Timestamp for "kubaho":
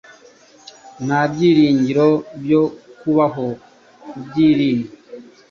2.99-3.47